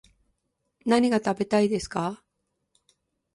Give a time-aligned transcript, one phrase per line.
[0.83, 2.23] 何が食べたいですか